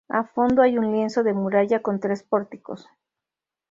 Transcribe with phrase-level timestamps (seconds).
[0.09, 2.89] A fondo hay un lienzo de muralla con tres pórticos.